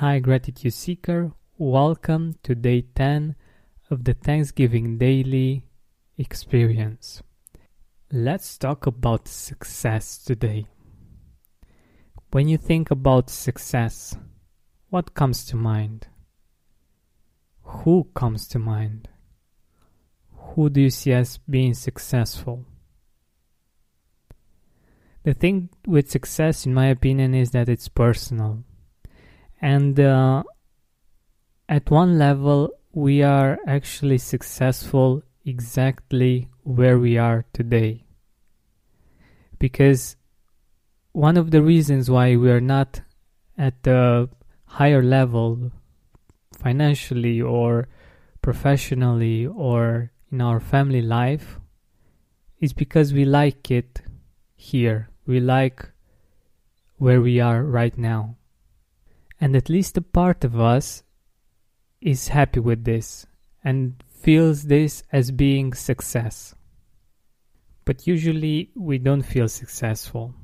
Hi, 0.00 0.18
Gratitude 0.18 0.74
Seeker. 0.74 1.32
Welcome 1.56 2.34
to 2.42 2.54
day 2.54 2.82
10 2.82 3.34
of 3.90 4.04
the 4.04 4.12
Thanksgiving 4.12 4.98
Daily 4.98 5.64
experience. 6.18 7.22
Let's 8.12 8.58
talk 8.58 8.86
about 8.86 9.26
success 9.26 10.18
today. 10.18 10.66
When 12.30 12.46
you 12.46 12.58
think 12.58 12.90
about 12.90 13.30
success, 13.30 14.14
what 14.90 15.14
comes 15.14 15.46
to 15.46 15.56
mind? 15.56 16.08
Who 17.62 18.10
comes 18.14 18.46
to 18.48 18.58
mind? 18.58 19.08
Who 20.30 20.68
do 20.68 20.82
you 20.82 20.90
see 20.90 21.14
as 21.14 21.38
being 21.48 21.72
successful? 21.72 22.66
The 25.22 25.32
thing 25.32 25.70
with 25.86 26.10
success, 26.10 26.66
in 26.66 26.74
my 26.74 26.88
opinion, 26.88 27.34
is 27.34 27.52
that 27.52 27.70
it's 27.70 27.88
personal 27.88 28.62
and 29.66 29.98
uh, 29.98 30.44
at 31.68 31.90
one 31.90 32.18
level 32.18 32.70
we 32.92 33.20
are 33.20 33.58
actually 33.66 34.16
successful 34.16 35.24
exactly 35.44 36.48
where 36.62 37.00
we 37.00 37.18
are 37.18 37.44
today. 37.52 38.04
Because 39.58 40.14
one 41.10 41.36
of 41.36 41.50
the 41.50 41.62
reasons 41.62 42.08
why 42.08 42.36
we 42.36 42.48
are 42.48 42.60
not 42.60 43.00
at 43.58 43.82
the 43.82 44.28
higher 44.66 45.02
level 45.02 45.72
financially 46.52 47.42
or 47.42 47.88
professionally 48.42 49.48
or 49.48 50.12
in 50.30 50.40
our 50.40 50.60
family 50.60 51.02
life 51.02 51.58
is 52.60 52.72
because 52.72 53.12
we 53.12 53.24
like 53.24 53.68
it 53.72 54.00
here. 54.54 55.10
We 55.26 55.40
like 55.40 55.90
where 56.98 57.20
we 57.20 57.40
are 57.40 57.64
right 57.64 57.98
now 57.98 58.36
and 59.40 59.54
at 59.54 59.68
least 59.68 59.96
a 59.96 60.02
part 60.02 60.44
of 60.44 60.58
us 60.58 61.02
is 62.00 62.28
happy 62.28 62.60
with 62.60 62.84
this 62.84 63.26
and 63.64 64.02
feels 64.08 64.64
this 64.64 65.02
as 65.12 65.30
being 65.30 65.74
success. 65.74 66.54
But 67.84 68.06
usually 68.06 68.70
we 68.74 68.98
don't 68.98 69.22
feel 69.22 69.48
successful. 69.48 70.34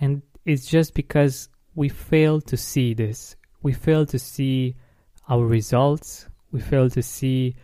And 0.00 0.22
it's 0.44 0.66
just 0.66 0.94
because 0.94 1.48
we 1.74 1.88
fail 1.88 2.40
to 2.42 2.56
see 2.56 2.94
this. 2.94 3.36
We 3.62 3.72
fail 3.72 4.06
to 4.06 4.18
see 4.18 4.76
our 5.28 5.44
results. 5.44 6.26
We 6.52 6.60
fail 6.60 6.88
to 6.90 7.02
see 7.02 7.56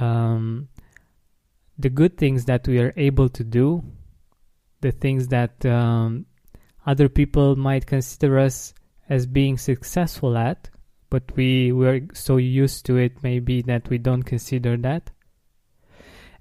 um, 0.00 0.68
the 1.78 1.90
good 1.90 2.16
things 2.16 2.46
that 2.46 2.66
we 2.66 2.78
are 2.80 2.92
able 2.96 3.28
to 3.30 3.44
do, 3.44 3.82
the 4.80 4.92
things 4.92 5.28
that 5.28 5.64
um, 5.66 6.26
other 6.86 7.08
people 7.08 7.56
might 7.56 7.86
consider 7.86 8.38
us 8.38 8.74
as 9.08 9.26
being 9.26 9.58
successful 9.58 10.36
at, 10.36 10.70
but 11.10 11.22
we 11.36 11.72
were 11.72 12.00
so 12.12 12.36
used 12.36 12.86
to 12.86 12.96
it 12.96 13.22
maybe 13.22 13.62
that 13.62 13.88
we 13.88 13.98
don't 13.98 14.22
consider 14.22 14.76
that. 14.78 15.10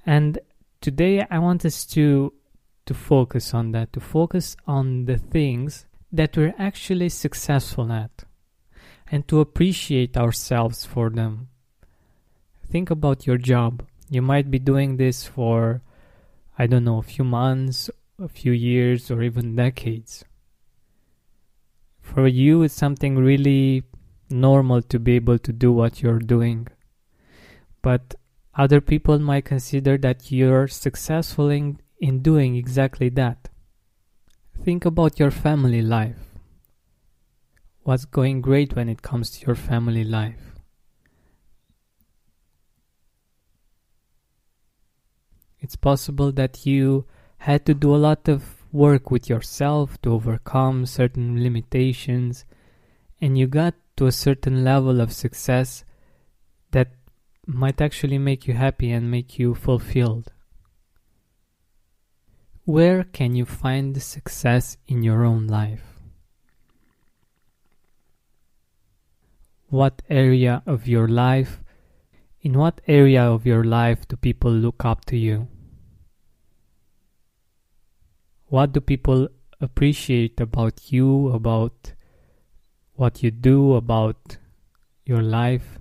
And 0.06 0.40
today 0.82 1.26
I 1.30 1.40
want 1.40 1.66
us 1.66 1.86
to 1.88 2.34
to 2.86 2.94
focus 2.94 3.54
on 3.54 3.72
that, 3.72 3.94
to 3.94 4.02
focus 4.02 4.58
on 4.68 5.06
the 5.06 5.18
things 5.18 5.86
that 6.12 6.36
we're 6.36 6.54
actually 6.60 7.08
successful 7.08 7.92
at 7.92 8.26
and 9.10 9.26
to 9.30 9.40
appreciate 9.40 10.18
ourselves 10.18 10.86
for 10.86 11.10
them. 11.10 11.48
Think 12.70 12.90
about 12.90 13.26
your 13.26 13.38
job. 13.38 13.88
You 14.10 14.22
might 14.22 14.52
be 14.52 14.60
doing 14.60 14.98
this 14.98 15.26
for 15.26 15.82
I 16.58 16.68
don't 16.68 16.84
know, 16.84 17.00
a 17.00 17.04
few 17.04 17.24
months, 17.24 17.90
a 18.20 18.28
few 18.28 18.52
years 18.52 19.10
or 19.10 19.24
even 19.24 19.56
decades 19.56 20.24
for 22.14 22.28
you 22.28 22.62
it's 22.62 22.74
something 22.74 23.16
really 23.16 23.84
normal 24.30 24.82
to 24.82 25.00
be 25.00 25.16
able 25.16 25.40
to 25.40 25.52
do 25.52 25.72
what 25.72 26.02
you're 26.02 26.20
doing. 26.20 26.68
But 27.82 28.16
other 28.56 28.82
people 28.82 29.20
might 29.20 29.46
consider 29.46 29.98
that 29.98 30.32
you're 30.32 30.68
successful 30.68 31.50
in, 31.50 31.80
in 32.00 32.22
doing 32.22 32.56
exactly 32.56 33.10
that. 33.10 33.50
Think 34.64 34.86
about 34.86 35.20
your 35.20 35.32
family 35.32 35.82
life. 35.82 36.20
What's 37.82 38.06
going 38.06 38.42
great 38.42 38.76
when 38.76 38.90
it 38.90 39.02
comes 39.02 39.32
to 39.32 39.48
your 39.48 39.56
family 39.56 40.04
life? 40.04 40.54
It's 45.60 45.76
possible 45.76 46.32
that 46.34 46.66
you 46.66 47.06
had 47.38 47.66
to 47.66 47.74
do 47.74 47.96
a 47.96 47.98
lot 47.98 48.28
of 48.28 48.63
work 48.74 49.12
with 49.12 49.30
yourself 49.30 50.02
to 50.02 50.12
overcome 50.12 50.86
certain 50.88 51.42
limitations, 51.42 52.44
and 53.22 53.38
you 53.38 53.46
got 53.48 53.76
to 53.96 54.08
a 54.08 54.12
certain 54.12 54.64
level 54.64 55.00
of 55.00 55.14
success 55.14 55.86
that 56.72 56.92
might 57.46 57.80
actually 57.80 58.18
make 58.18 58.48
you 58.48 58.56
happy 58.56 58.92
and 58.92 59.12
make 59.12 59.38
you 59.38 59.54
fulfilled. 59.54 60.32
Where 62.66 63.04
can 63.04 63.36
you 63.36 63.46
find 63.46 64.02
success 64.02 64.78
in 64.88 65.04
your 65.04 65.24
own 65.24 65.48
life? 65.48 65.84
What 69.68 70.02
area 70.10 70.64
of 70.66 70.88
your 70.88 71.08
life, 71.08 71.62
in 72.42 72.58
what 72.58 72.82
area 72.88 73.24
of 73.24 73.46
your 73.46 73.64
life 73.64 74.08
do 74.08 74.16
people 74.16 74.52
look 74.52 74.84
up 74.84 75.06
to 75.06 75.18
you? 75.18 75.48
What 78.54 78.72
do 78.72 78.80
people 78.80 79.28
appreciate 79.62 80.40
about 80.40 80.92
you, 80.92 81.30
about 81.30 81.94
what 82.94 83.24
you 83.24 83.32
do, 83.32 83.74
about 83.74 84.38
your 85.08 85.24
life? 85.24 85.80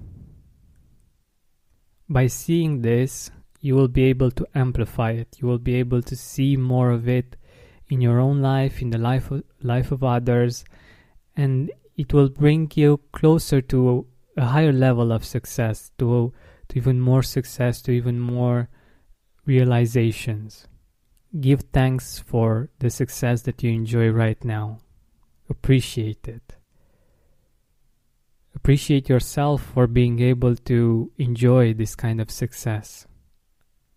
By 2.09 2.28
seeing 2.28 2.81
this, 2.81 3.31
you 3.60 3.75
will 3.75 3.88
be 3.88 4.05
able 4.05 4.31
to 4.31 4.47
amplify 4.55 5.10
it. 5.10 5.37
You 5.38 5.49
will 5.49 5.59
be 5.59 5.75
able 5.75 6.00
to 6.00 6.16
see 6.16 6.56
more 6.56 6.91
of 6.91 7.10
it 7.10 7.37
in 7.91 8.00
your 8.00 8.19
own 8.19 8.41
life, 8.41 8.81
in 8.81 8.89
the 8.89 8.97
life 8.97 9.31
of, 9.31 9.44
life 9.62 9.93
of 9.93 10.03
others, 10.03 10.65
and 11.37 11.71
it 11.99 12.15
will 12.15 12.31
bring 12.31 12.72
you 12.75 13.00
closer 13.12 13.60
to 13.60 14.06
a 14.39 14.47
higher 14.47 14.72
level 14.72 15.12
of 15.12 15.27
success, 15.27 15.93
to, 15.99 16.33
to 16.69 16.78
even 16.78 17.03
more 17.03 17.22
success, 17.22 17.83
to 17.83 17.91
even 17.93 18.19
more 18.19 18.71
realizations. 19.44 20.69
Give 21.41 21.60
thanks 21.72 22.19
for 22.19 22.69
the 22.78 22.91
success 22.91 23.43
that 23.43 23.62
you 23.62 23.72
enjoy 23.72 24.10
right 24.10 24.43
now. 24.44 24.81
Appreciate 25.48 26.28
it. 26.28 26.56
Appreciate 28.54 29.09
yourself 29.09 29.62
for 29.62 29.87
being 29.87 30.21
able 30.21 30.56
to 30.56 31.10
enjoy 31.16 31.72
this 31.72 31.94
kind 31.94 32.21
of 32.21 32.31
success. 32.31 33.06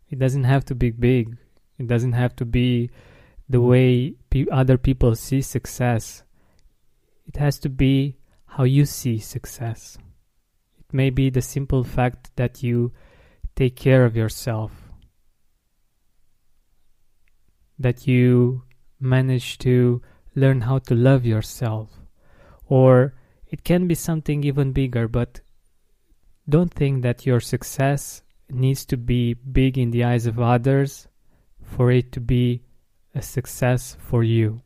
It 0.09 0.17
doesn't 0.17 0.45
have 0.45 0.63
to 0.65 0.75
be 0.75 0.91
big, 0.91 1.37
it 1.77 1.87
doesn't 1.87 2.13
have 2.13 2.37
to 2.37 2.45
be 2.45 2.89
the 3.49 3.59
way 3.59 4.15
pe- 4.29 4.47
other 4.49 4.77
people 4.77 5.13
see 5.15 5.41
success. 5.41 6.23
It 7.25 7.35
has 7.35 7.59
to 7.59 7.69
be 7.69 8.15
how 8.45 8.63
you 8.63 8.85
see 8.85 9.19
success. 9.19 9.97
It 10.79 10.93
may 10.93 11.09
be 11.09 11.29
the 11.29 11.41
simple 11.41 11.83
fact 11.83 12.31
that 12.37 12.63
you 12.63 12.93
take 13.55 13.75
care 13.75 14.05
of 14.05 14.15
yourself 14.15 14.84
that 17.79 18.07
you 18.07 18.63
manage 18.99 19.57
to 19.59 20.01
learn 20.35 20.61
how 20.61 20.79
to 20.79 20.95
love 20.95 21.25
yourself. 21.25 21.89
Or 22.67 23.13
it 23.47 23.63
can 23.63 23.87
be 23.87 23.95
something 23.95 24.43
even 24.43 24.71
bigger, 24.71 25.07
but 25.07 25.41
don't 26.47 26.73
think 26.73 27.03
that 27.03 27.25
your 27.25 27.39
success 27.39 28.21
needs 28.49 28.85
to 28.85 28.97
be 28.97 29.33
big 29.33 29.77
in 29.77 29.91
the 29.91 30.03
eyes 30.03 30.25
of 30.25 30.39
others 30.39 31.07
for 31.61 31.91
it 31.91 32.11
to 32.11 32.19
be 32.19 32.61
a 33.13 33.21
success 33.21 33.97
for 33.99 34.23
you. 34.23 34.61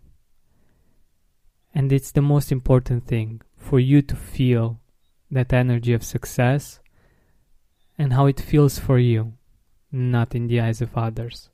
And 1.73 1.91
it's 1.91 2.11
the 2.11 2.21
most 2.21 2.51
important 2.51 3.05
thing 3.05 3.41
for 3.55 3.79
you 3.79 4.01
to 4.01 4.15
feel 4.15 4.79
that 5.31 5.53
energy 5.53 5.93
of 5.93 6.03
success 6.03 6.79
and 7.97 8.13
how 8.13 8.25
it 8.25 8.39
feels 8.39 8.79
for 8.79 8.97
you, 8.97 9.33
not 9.91 10.33
in 10.33 10.47
the 10.47 10.59
eyes 10.59 10.81
of 10.81 10.97
others. 10.97 11.49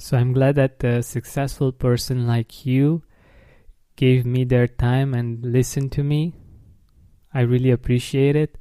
So 0.00 0.16
I'm 0.16 0.32
glad 0.32 0.54
that 0.54 0.82
a 0.82 1.02
successful 1.02 1.72
person 1.72 2.26
like 2.26 2.64
you 2.64 3.02
gave 3.96 4.24
me 4.24 4.44
their 4.44 4.66
time 4.66 5.12
and 5.12 5.44
listened 5.44 5.92
to 5.92 6.02
me. 6.02 6.32
I 7.34 7.42
really 7.42 7.70
appreciate 7.70 8.34
it. 8.34 8.56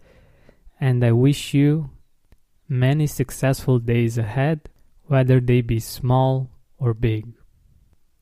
And 0.82 1.02
I 1.02 1.14
wish 1.14 1.54
you 1.54 1.92
many 2.68 3.08
successful 3.08 3.80
days 3.80 4.18
ahead, 4.18 4.68
whether 5.06 5.40
they 5.40 5.62
be 5.62 5.80
small 5.80 6.50
or 6.78 6.94
big. 6.94 7.32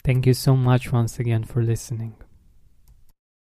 Thank 0.03 0.27
you 0.27 0.35
so 0.35 0.55
much 0.55 0.91
once 0.91 1.17
again 1.17 1.43
for 1.43 1.63
listening. 1.63 2.13